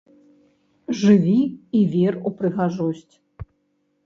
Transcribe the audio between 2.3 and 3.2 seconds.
у прыгажосць!